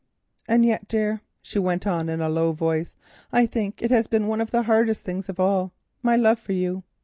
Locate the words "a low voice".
2.21-2.95